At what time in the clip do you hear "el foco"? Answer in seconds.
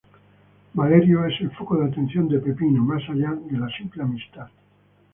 1.41-1.77